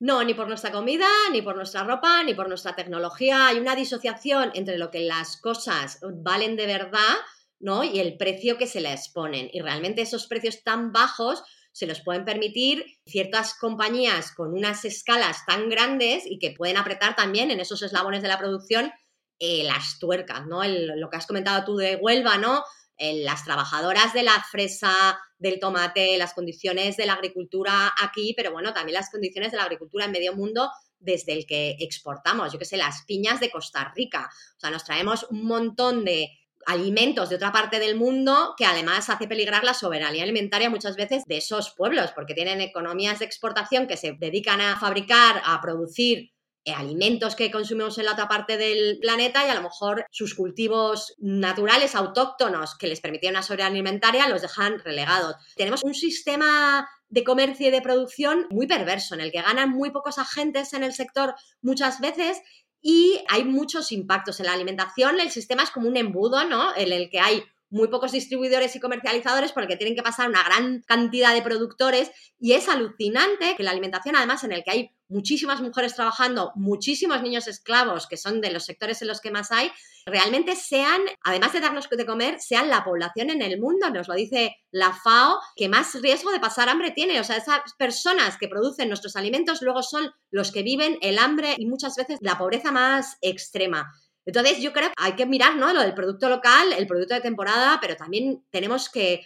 [0.00, 3.48] No, ni por nuestra comida, ni por nuestra ropa, ni por nuestra tecnología.
[3.48, 7.16] Hay una disociación entre lo que las cosas valen de verdad,
[7.58, 7.84] ¿no?
[7.84, 9.50] Y el precio que se les ponen.
[9.52, 15.44] Y realmente esos precios tan bajos se los pueden permitir ciertas compañías con unas escalas
[15.46, 18.90] tan grandes y que pueden apretar también en esos eslabones de la producción
[19.38, 20.62] eh, las tuercas, ¿no?
[20.64, 22.64] lo que has comentado tú de Huelva, ¿no?
[22.98, 28.72] Las trabajadoras de la fresa, del tomate, las condiciones de la agricultura aquí, pero bueno,
[28.72, 32.64] también las condiciones de la agricultura en medio mundo desde el que exportamos, yo qué
[32.64, 34.28] sé, las piñas de Costa Rica.
[34.56, 36.28] O sea, nos traemos un montón de
[36.66, 41.22] alimentos de otra parte del mundo que además hace peligrar la soberanía alimentaria muchas veces
[41.24, 46.32] de esos pueblos, porque tienen economías de exportación que se dedican a fabricar, a producir
[46.74, 51.14] alimentos que consumimos en la otra parte del planeta y a lo mejor sus cultivos
[51.18, 55.36] naturales, autóctonos, que les permitían una soberanía alimentaria, los dejan relegados.
[55.56, 59.90] Tenemos un sistema de comercio y de producción muy perverso, en el que ganan muy
[59.90, 62.38] pocos agentes en el sector muchas veces
[62.80, 65.20] y hay muchos impactos en la alimentación.
[65.20, 66.76] El sistema es como un embudo, ¿no?
[66.76, 70.82] En el que hay muy pocos distribuidores y comercializadores porque tienen que pasar una gran
[70.86, 75.60] cantidad de productores y es alucinante que la alimentación, además en el que hay muchísimas
[75.60, 79.70] mujeres trabajando, muchísimos niños esclavos, que son de los sectores en los que más hay,
[80.06, 84.14] realmente sean, además de darnos de comer, sean la población en el mundo, nos lo
[84.14, 87.20] dice la FAO, que más riesgo de pasar hambre tiene.
[87.20, 91.54] O sea, esas personas que producen nuestros alimentos luego son los que viven el hambre
[91.58, 93.92] y muchas veces la pobreza más extrema.
[94.24, 95.72] Entonces, yo creo que hay que mirar, ¿no?
[95.72, 99.22] Lo del producto local, el producto de temporada, pero también tenemos que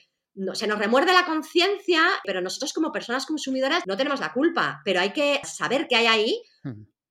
[0.55, 5.01] se nos remuerde la conciencia, pero nosotros como personas consumidoras no tenemos la culpa, pero
[5.01, 6.42] hay que saber qué hay ahí.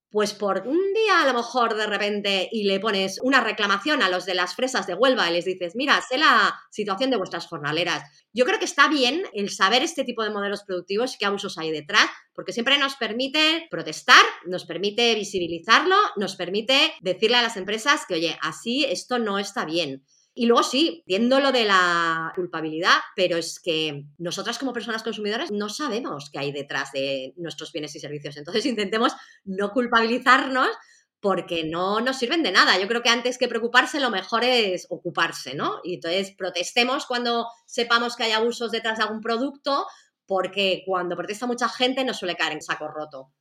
[0.09, 4.09] Pues por un día a lo mejor de repente y le pones una reclamación a
[4.09, 7.47] los de las fresas de Huelva y les dices, mira, sé la situación de vuestras
[7.47, 8.03] jornaleras.
[8.33, 11.57] Yo creo que está bien el saber este tipo de modelos productivos y qué abusos
[11.57, 17.55] hay detrás, porque siempre nos permite protestar, nos permite visibilizarlo, nos permite decirle a las
[17.55, 20.03] empresas que, oye, así esto no está bien.
[20.33, 25.51] Y luego sí, viendo lo de la culpabilidad, pero es que nosotras como personas consumidoras
[25.51, 28.37] no sabemos qué hay detrás de nuestros bienes y servicios.
[28.37, 29.13] Entonces intentemos
[29.43, 30.69] no culpabilizarnos
[31.19, 32.79] porque no nos sirven de nada.
[32.79, 35.79] Yo creo que antes que preocuparse, lo mejor es ocuparse, ¿no?
[35.83, 39.85] Y entonces protestemos cuando sepamos que hay abusos detrás de algún producto,
[40.25, 43.31] porque cuando protesta mucha gente no suele caer en saco roto.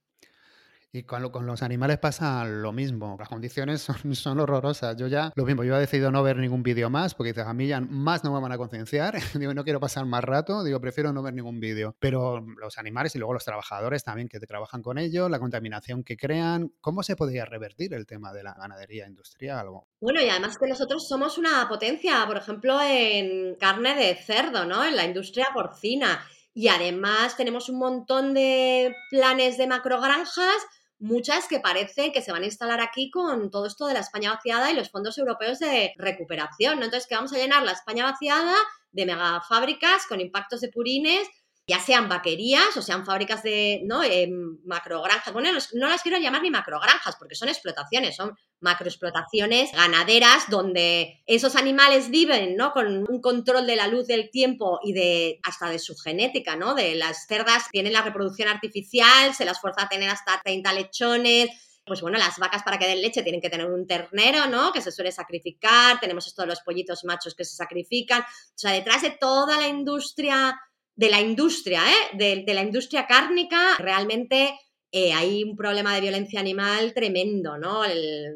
[0.92, 3.14] Y con, con, los animales pasa lo mismo.
[3.16, 4.96] Las condiciones son, son, horrorosas.
[4.96, 7.54] Yo ya, lo mismo, yo he decidido no ver ningún vídeo más porque dices, a
[7.54, 9.14] mí ya más no me van a concienciar.
[9.34, 10.64] digo, no quiero pasar más rato.
[10.64, 11.94] Digo, prefiero no ver ningún vídeo.
[12.00, 16.16] Pero los animales y luego los trabajadores también que trabajan con ellos, la contaminación que
[16.16, 19.68] crean, ¿cómo se podría revertir el tema de la ganadería industrial?
[20.00, 24.84] Bueno, y además que nosotros somos una potencia, por ejemplo, en carne de cerdo, ¿no?
[24.84, 26.20] En la industria porcina.
[26.52, 30.56] Y además tenemos un montón de planes de macrogranjas
[31.00, 34.32] muchas que parece que se van a instalar aquí con todo esto de la España
[34.32, 36.84] vaciada y los fondos europeos de recuperación, ¿no?
[36.84, 38.54] Entonces, que vamos a llenar la España vaciada
[38.92, 41.26] de megafábricas con impactos de purines
[41.70, 44.02] ya sean vaquerías o sean fábricas de ¿no?
[44.02, 44.28] Eh,
[44.64, 45.32] macrogranjas.
[45.32, 51.54] Bueno, no las quiero llamar ni macrogranjas porque son explotaciones, son macroexplotaciones ganaderas donde esos
[51.54, 52.72] animales viven ¿no?
[52.72, 56.74] con un control de la luz del tiempo y de hasta de su genética, ¿no?
[56.74, 61.50] De las cerdas tienen la reproducción artificial, se las fuerza a tener hasta 30 lechones,
[61.86, 64.72] pues bueno, las vacas para que den leche tienen que tener un ternero, ¿no?
[64.72, 68.72] Que se suele sacrificar, tenemos esto de los pollitos machos que se sacrifican, o sea,
[68.72, 70.60] detrás de toda la industria
[71.00, 72.44] de la industria, ¿eh?
[72.44, 74.52] de, la industria cárnica, realmente
[74.92, 77.84] eh, hay un problema de violencia animal tremendo, ¿no?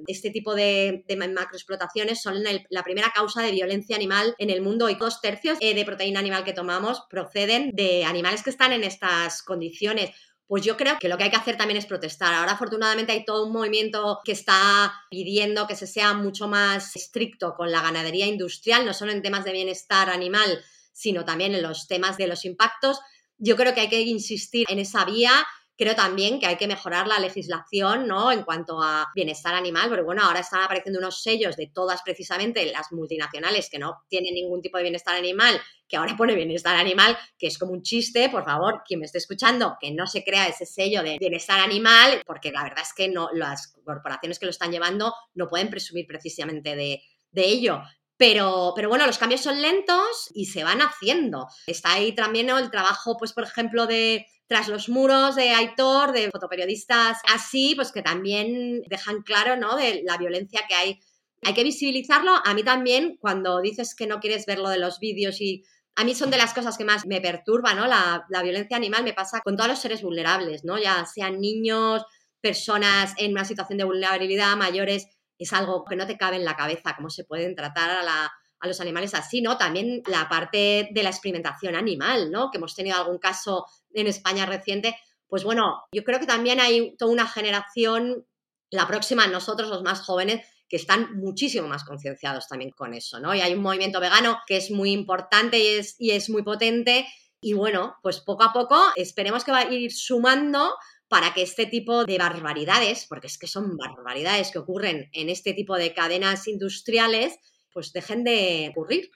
[0.06, 4.94] este tipo de, macroexplotaciones son la primera causa de violencia animal en el mundo y
[4.94, 9.42] dos tercios eh, de proteína animal que tomamos proceden de animales que están en estas
[9.42, 10.12] condiciones.
[10.46, 12.32] Pues yo creo que lo que hay que hacer también es protestar.
[12.32, 17.54] Ahora afortunadamente hay todo un movimiento que está pidiendo que se sea mucho más estricto
[17.56, 20.64] con la ganadería industrial, no solo en temas de bienestar animal,
[20.94, 23.00] sino también en los temas de los impactos.
[23.36, 25.44] Yo creo que hay que insistir en esa vía.
[25.76, 28.30] Creo también que hay que mejorar la legislación, ¿no?
[28.30, 32.64] En cuanto a bienestar animal, pero bueno, ahora están apareciendo unos sellos de todas precisamente
[32.66, 37.18] las multinacionales que no tienen ningún tipo de bienestar animal, que ahora pone bienestar animal,
[37.36, 40.46] que es como un chiste, por favor, quien me esté escuchando, que no se crea
[40.46, 44.50] ese sello de bienestar animal, porque la verdad es que no, las corporaciones que lo
[44.50, 47.02] están llevando no pueden presumir precisamente de,
[47.32, 47.82] de ello.
[48.16, 51.48] Pero, pero, bueno, los cambios son lentos y se van haciendo.
[51.66, 56.30] Está ahí también el trabajo, pues, por ejemplo, de tras los muros de Aitor, de
[56.30, 59.74] fotoperiodistas así, pues que también dejan claro, ¿no?
[59.76, 61.00] De la violencia que hay.
[61.42, 62.32] Hay que visibilizarlo.
[62.44, 65.64] A mí también, cuando dices que no quieres ver lo de los vídeos y
[65.96, 67.86] A mí son de las cosas que más me perturban, ¿no?
[67.86, 70.76] La, la violencia animal me pasa con todos los seres vulnerables, ¿no?
[70.78, 72.02] Ya sean niños,
[72.40, 75.06] personas en una situación de vulnerabilidad, mayores,
[75.38, 78.32] es algo que no te cabe en la cabeza, cómo se pueden tratar a, la,
[78.60, 79.56] a, los animales así, ¿no?
[79.56, 82.50] También la parte de la experimentación animal, ¿no?
[82.50, 84.96] Que hemos tenido algún caso en España reciente.
[85.26, 88.26] Pues bueno, yo creo que también hay toda una generación,
[88.70, 93.34] la próxima, nosotros los más jóvenes, que están muchísimo más concienciados también con eso, ¿no?
[93.34, 97.06] Y hay un movimiento vegano que es muy importante y es, y es muy potente.
[97.40, 100.74] Y bueno, pues poco a poco esperemos que va a ir sumando
[101.14, 105.52] para que este tipo de barbaridades, porque es que son barbaridades que ocurren en este
[105.52, 107.38] tipo de cadenas industriales,
[107.72, 109.12] pues dejen de ocurrir.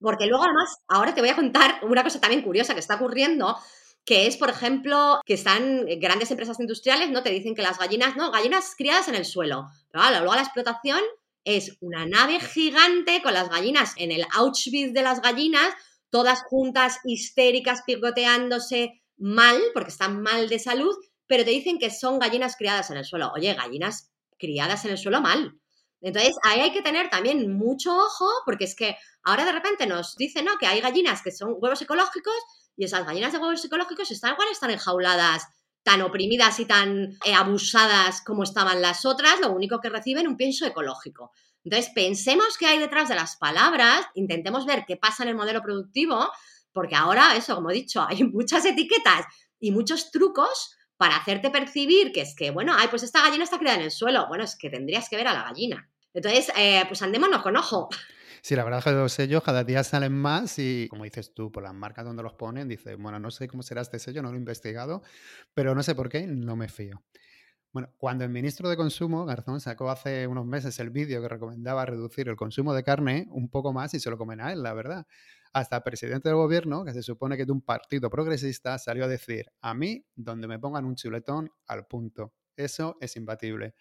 [0.00, 3.56] Porque luego además, ahora te voy a contar una cosa también curiosa que está ocurriendo,
[4.04, 7.22] que es, por ejemplo, que están grandes empresas industriales, ¿no?
[7.22, 9.68] Te dicen que las gallinas, no, gallinas criadas en el suelo.
[9.92, 10.98] Pero luego la explotación
[11.44, 15.72] es una nave gigante con las gallinas en el Auschwitz de las gallinas,
[16.10, 20.96] todas juntas, histéricas, picoteándose mal, porque están mal de salud,
[21.30, 23.30] pero te dicen que son gallinas criadas en el suelo.
[23.32, 25.54] Oye, gallinas criadas en el suelo mal.
[26.00, 30.16] Entonces, ahí hay que tener también mucho ojo, porque es que ahora de repente nos
[30.16, 30.58] dicen, ¿no?
[30.58, 32.34] Que hay gallinas que son huevos ecológicos
[32.76, 35.46] y esas gallinas de huevos ecológicos están igual están enjauladas
[35.84, 40.36] tan oprimidas y tan eh, abusadas como estaban las otras, lo único que reciben un
[40.36, 41.30] pienso ecológico.
[41.62, 45.62] Entonces, pensemos qué hay detrás de las palabras, intentemos ver qué pasa en el modelo
[45.62, 46.28] productivo,
[46.72, 49.26] porque ahora, eso, como he dicho, hay muchas etiquetas
[49.60, 53.58] y muchos trucos para hacerte percibir que es que, bueno, ay, pues esta gallina está
[53.58, 54.28] criada en el suelo.
[54.28, 55.88] Bueno, es que tendrías que ver a la gallina.
[56.12, 57.88] Entonces, eh, pues andémonos con ojo.
[58.42, 61.50] Sí, la verdad es que los sellos cada día salen más y, como dices tú,
[61.50, 64.28] por las marcas donde los ponen, dices, bueno, no sé cómo será este sello, no
[64.28, 65.02] lo he investigado,
[65.54, 67.02] pero no sé por qué, no me fío.
[67.72, 71.86] Bueno, cuando el ministro de Consumo, Garzón, sacó hace unos meses el vídeo que recomendaba
[71.86, 74.74] reducir el consumo de carne un poco más y se lo comen a él, la
[74.74, 75.06] verdad.
[75.52, 79.04] Hasta el presidente del gobierno, que se supone que es de un partido progresista, salió
[79.04, 82.34] a decir, a mí, donde me pongan un chuletón, al punto.
[82.56, 83.74] Eso es imbatible.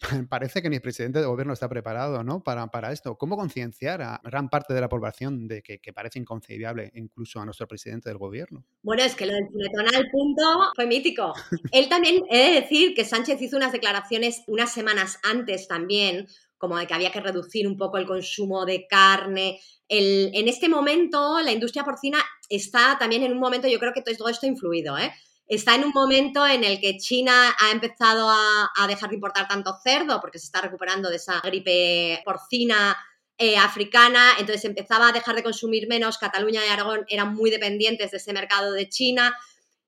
[0.28, 2.42] parece que ni el presidente de gobierno está preparado ¿no?
[2.42, 3.16] para, para esto.
[3.16, 7.44] ¿Cómo concienciar a gran parte de la población de que, que, parece inconcebible, incluso a
[7.44, 8.64] nuestro presidente del gobierno?
[8.82, 10.42] Bueno, es que lo del chuletón al punto
[10.74, 11.32] fue mítico.
[11.72, 16.26] Él también, he de decir que Sánchez hizo unas declaraciones unas semanas antes también,
[16.58, 19.60] como de que había que reducir un poco el consumo de carne.
[19.88, 24.02] El, en este momento, la industria porcina está también en un momento, yo creo que
[24.02, 25.12] todo esto ha influido, ¿eh?
[25.46, 29.76] está en un momento en el que China ha empezado a, dejar de importar tanto
[29.82, 32.96] cerdo porque se está recuperando de esa gripe porcina
[33.36, 38.10] eh, africana, entonces empezaba a dejar de consumir menos, Cataluña y Aragón eran muy dependientes
[38.10, 39.36] de ese mercado de China.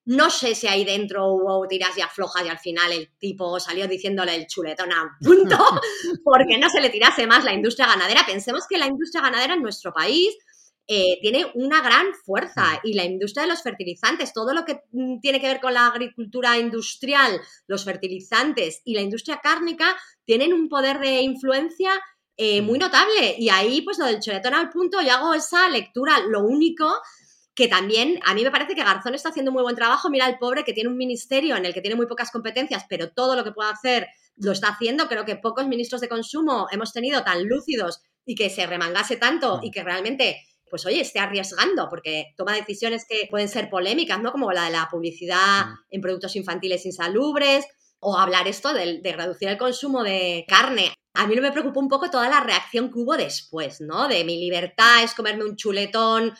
[0.07, 3.89] No sé si ahí dentro hubo tiras y aflojas y al final el tipo salió
[3.89, 5.57] diciéndole el chuletón a punto
[6.23, 8.25] porque no se le tirase más la industria ganadera.
[8.25, 10.37] Pensemos que la industria ganadera en nuestro país
[10.87, 12.87] eh, tiene una gran fuerza mm.
[12.87, 15.87] y la industria de los fertilizantes, todo lo que mm, tiene que ver con la
[15.87, 19.93] agricultura industrial, los fertilizantes y la industria cárnica
[20.23, 21.91] tienen un poder de influencia
[22.37, 22.81] eh, muy mm.
[22.81, 23.35] notable.
[23.37, 26.19] Y ahí, pues lo del chuletón al punto, yo hago esa lectura.
[26.19, 26.89] Lo único
[27.57, 30.11] que también a mí me parece que Garzón está haciendo muy buen trabajo.
[30.11, 33.09] Mira el pobre que tiene un ministerio en el que tiene muy pocas competencias, pero
[33.09, 35.07] todo lo que puede hacer lo está haciendo.
[35.07, 39.59] Creo que pocos ministros de consumo hemos tenido tan lúcidos y que se remangase tanto
[39.63, 40.37] y que realmente
[40.69, 44.33] pues oye, esté arriesgando, porque toma decisiones que pueden ser polémicas, ¿no?
[44.33, 47.65] Como la de la publicidad en productos infantiles insalubres,
[47.99, 50.93] o hablar esto de, reducir el consumo de carne.
[51.13, 54.07] A mí no me preocupa un poco toda la reacción que hubo después, ¿no?
[54.07, 56.33] De mi libertad es comerme un chuletón.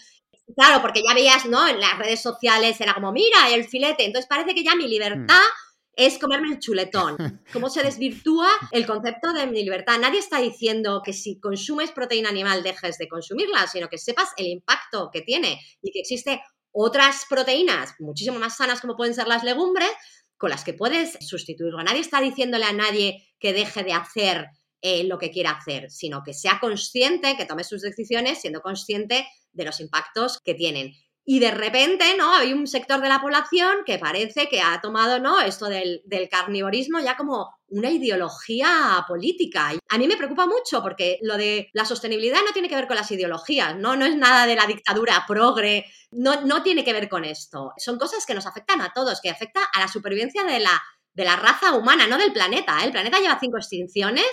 [0.55, 1.67] Claro, porque ya veías, ¿no?
[1.67, 4.05] En las redes sociales era como, mira, el filete.
[4.05, 7.17] Entonces parece que ya mi libertad mm es comerme el chuletón.
[7.51, 9.97] ¿Cómo se desvirtúa el concepto de mi libertad?
[9.99, 14.45] Nadie está diciendo que si consumes proteína animal dejes de consumirla, sino que sepas el
[14.45, 19.43] impacto que tiene y que existe otras proteínas muchísimo más sanas como pueden ser las
[19.43, 19.89] legumbres
[20.37, 21.81] con las que puedes sustituirlo.
[21.81, 24.45] Nadie está diciéndole a nadie que deje de hacer
[24.81, 29.27] eh, lo que quiera hacer, sino que sea consciente, que tome sus decisiones siendo consciente
[29.57, 30.93] de los impactos que tienen.
[31.29, 32.33] Y de repente, ¿no?
[32.33, 35.41] Hay un sector de la población que parece que ha tomado, ¿no?
[35.41, 39.73] Esto del, del carnivorismo ya como una ideología política.
[39.89, 42.95] A mí me preocupa mucho porque lo de la sostenibilidad no tiene que ver con
[42.95, 47.09] las ideologías, no, no es nada de la dictadura progre, no, no tiene que ver
[47.09, 47.73] con esto.
[47.75, 50.81] Son cosas que nos afectan a todos, que afecta a la supervivencia de la,
[51.13, 52.81] de la raza humana, no del planeta.
[52.85, 54.25] El planeta lleva cinco extinciones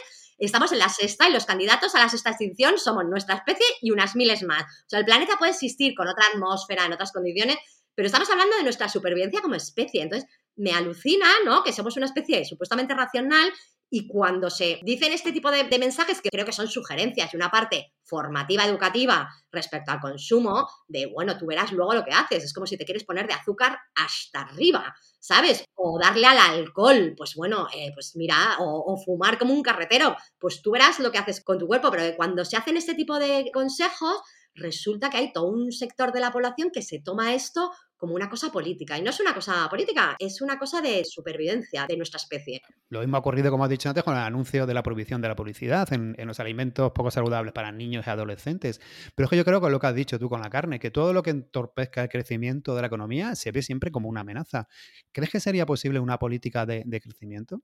[0.45, 3.91] estamos en la sexta y los candidatos a la sexta extinción somos nuestra especie y
[3.91, 4.63] unas miles más.
[4.63, 7.57] O sea, el planeta puede existir con otra atmósfera, en otras condiciones,
[7.95, 10.03] pero estamos hablando de nuestra supervivencia como especie.
[10.03, 11.63] Entonces, me alucina, ¿no?
[11.63, 13.53] Que somos una especie supuestamente racional
[13.95, 17.49] Y cuando se dicen este tipo de, mensajes, que creo que son sugerencias y una
[17.49, 22.43] parte formativa, educativa respecto al consumo, de bueno, tú verás luego lo que haces.
[22.43, 25.65] Es como si te quieres poner de azúcar hasta arriba, ¿sabes?
[25.75, 30.61] O darle al alcohol, pues bueno, eh, pues mira, o, fumar como un carretero, pues
[30.61, 33.49] tú verás lo que haces con tu cuerpo, pero cuando se hacen este tipo de
[33.55, 34.23] consejos,
[34.57, 38.29] resulta que hay todo un sector de la población que se toma esto como una
[38.29, 38.99] cosa política.
[38.99, 42.61] Y no es una cosa política, es una cosa de supervivencia de nuestra especie.
[42.89, 45.29] Lo mismo ha ocurrido, como has dicho antes, con el anuncio de la prohibición de
[45.29, 48.81] la publicidad en, los alimentos poco saludables para niños y adolescentes.
[49.15, 50.91] Pero es que yo creo que lo que has dicho tú con la carne, que
[50.91, 54.69] todo lo que entorpezca el crecimiento de la economía se ve siempre como una amenaza.
[55.13, 57.63] ¿Crees que sería posible una política de crecimiento?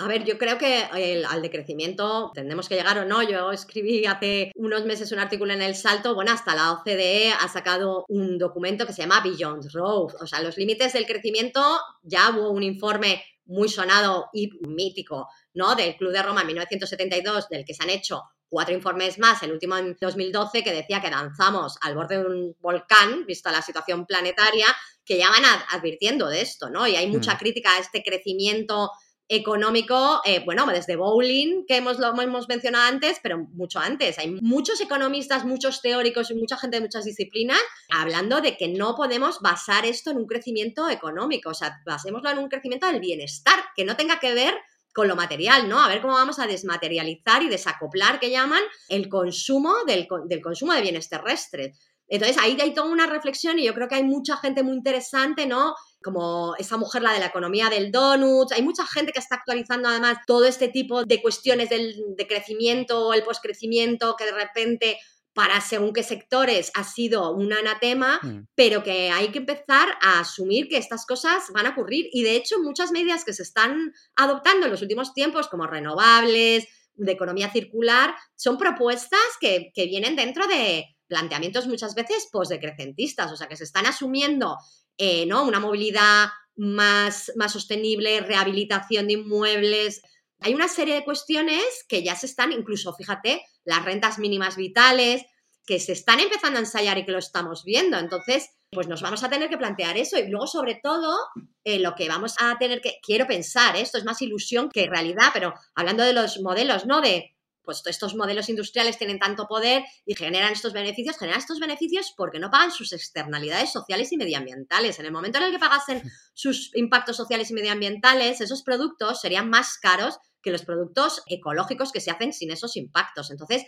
[0.00, 0.84] A ver, yo creo que
[1.28, 3.20] al decrecimiento tendremos que llegar o no.
[3.24, 6.14] Yo escribí hace unos meses un artículo en El Salto.
[6.14, 10.14] Bueno, hasta la OCDE ha sacado un documento que se llama Beyond Growth.
[10.20, 11.60] O sea, los límites del crecimiento.
[12.02, 15.74] Ya hubo un informe muy sonado y mítico, ¿no?
[15.74, 19.52] Del Club de Roma en 1972, del que se han hecho cuatro informes más, el
[19.52, 24.06] último en 2012, que decía que danzamos al borde de un volcán, visto la situación
[24.06, 24.66] planetaria,
[25.04, 26.86] que ya van advirtiendo de esto, ¿no?
[26.86, 27.38] Y hay mucha mm.
[27.38, 28.90] crítica a este crecimiento
[29.28, 34.18] económico, eh, bueno, desde Bowling, que hemos, lo hemos mencionado antes, pero mucho antes.
[34.18, 37.60] Hay muchos economistas, muchos teóricos y mucha gente de muchas disciplinas
[37.90, 42.38] hablando de que no podemos basar esto en un crecimiento económico, o sea, basémoslo en
[42.38, 44.54] un crecimiento del bienestar, que no tenga que ver
[44.94, 45.80] con lo material, ¿no?
[45.80, 50.72] A ver cómo vamos a desmaterializar y desacoplar, que llaman, el consumo del, del consumo
[50.72, 51.78] de bienes terrestres.
[52.08, 55.46] Entonces ahí hay toda una reflexión y yo creo que hay mucha gente muy interesante,
[55.46, 55.74] ¿no?
[56.02, 58.52] Como esa mujer, la de la economía del donut.
[58.52, 63.08] Hay mucha gente que está actualizando además todo este tipo de cuestiones del, de crecimiento
[63.08, 64.98] o el poscrecimiento que de repente
[65.38, 68.48] para según qué sectores ha sido un anatema, mm.
[68.56, 72.06] pero que hay que empezar a asumir que estas cosas van a ocurrir.
[72.12, 76.66] Y de hecho, muchas medidas que se están adoptando en los últimos tiempos, como renovables,
[76.94, 83.36] de economía circular, son propuestas que, que vienen dentro de planteamientos muchas veces posdecrecentistas, o
[83.36, 84.56] sea, que se están asumiendo
[84.98, 85.44] eh, ¿no?
[85.44, 90.02] Una movilidad más, más sostenible, rehabilitación de inmuebles.
[90.40, 95.22] Hay una serie de cuestiones que ya se están, incluso, fíjate, las rentas mínimas vitales,
[95.64, 97.98] que se están empezando a ensayar y que lo estamos viendo.
[97.98, 100.18] Entonces, pues nos vamos a tener que plantear eso.
[100.18, 101.16] Y luego, sobre todo,
[101.64, 103.82] eh, lo que vamos a tener que, quiero pensar, ¿eh?
[103.82, 107.00] esto es más ilusión que realidad, pero hablando de los modelos, ¿no?
[107.00, 107.36] De
[107.68, 112.38] pues estos modelos industriales tienen tanto poder y generan estos beneficios, generan estos beneficios porque
[112.38, 114.98] no pagan sus externalidades sociales y medioambientales.
[114.98, 116.02] En el momento en el que pagasen
[116.32, 122.00] sus impactos sociales y medioambientales, esos productos serían más caros que los productos ecológicos que
[122.00, 123.30] se hacen sin esos impactos.
[123.30, 123.66] Entonces,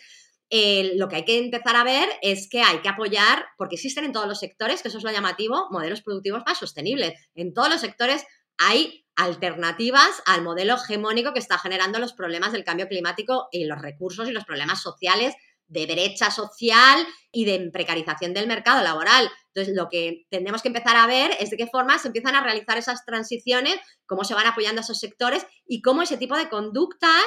[0.50, 4.12] lo que hay que empezar a ver es que hay que apoyar, porque existen en
[4.12, 7.12] todos los sectores, que eso es lo llamativo, modelos productivos más sostenibles.
[7.34, 8.24] En todos los sectores
[8.56, 13.80] hay alternativas al modelo hegemónico que está generando los problemas del cambio climático y los
[13.80, 15.34] recursos y los problemas sociales
[15.70, 19.30] de brecha social y de precarización del mercado laboral.
[19.54, 22.42] Entonces, lo que tenemos que empezar a ver es de qué forma se empiezan a
[22.42, 26.48] realizar esas transiciones, cómo se van apoyando a esos sectores y cómo ese tipo de
[26.48, 27.22] conductas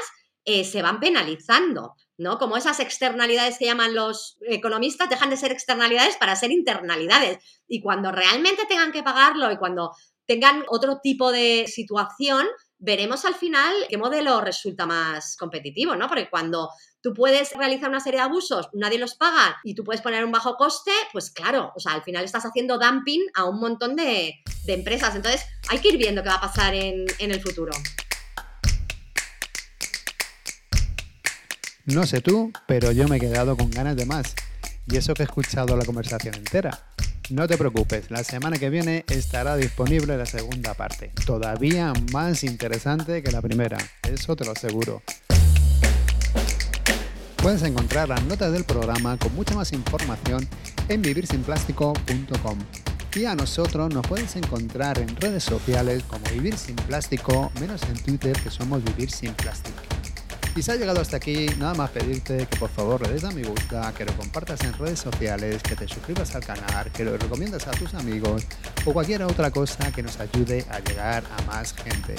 [0.46, 2.38] eh, se van penalizando, ¿no?
[2.38, 7.38] Como esas externalidades que llaman los economistas dejan de ser externalidades para ser internalidades.
[7.66, 9.94] Y cuando realmente tengan que pagarlo y cuando
[10.26, 12.46] tengan otro tipo de situación,
[12.80, 16.08] veremos al final qué modelo resulta más competitivo, ¿no?
[16.08, 16.70] Porque cuando
[17.02, 20.32] tú puedes realizar una serie de abusos, nadie los paga y tú puedes poner un
[20.32, 24.36] bajo coste, pues claro, o sea, al final estás haciendo dumping a un montón de,
[24.68, 25.16] empresas.
[25.16, 27.72] Entonces, hay que ir viendo qué va a pasar en, el futuro.
[31.86, 34.34] No sé tú, pero yo me he quedado con ganas de más.
[34.88, 36.86] Y eso que he escuchado la conversación entera.
[37.34, 43.24] No te preocupes, la semana que viene estará disponible la segunda parte, todavía más interesante
[43.24, 45.02] que la primera, eso te lo aseguro.
[47.38, 50.48] Puedes encontrar las notas del programa con mucha más información
[50.90, 52.60] en vivirsinplástico.com.
[53.16, 57.96] Y a nosotros nos puedes encontrar en redes sociales como Vivir Sin Plástico, menos en
[57.96, 59.93] Twitter que somos Vivir Sin Plástico.
[60.56, 63.32] Y si has llegado hasta aquí, nada más pedirte que por favor le des a
[63.32, 67.18] me gusta, que lo compartas en redes sociales, que te suscribas al canal, que lo
[67.18, 68.44] recomiendas a tus amigos
[68.86, 72.16] o cualquier otra cosa que nos ayude a llegar a más gente.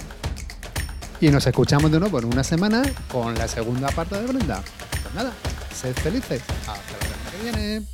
[1.21, 4.63] Y nos escuchamos de nuevo en una semana con la segunda parte de Brenda.
[5.03, 5.33] Pues nada,
[5.73, 6.43] sed felices.
[6.67, 7.94] Hasta la semana que viene.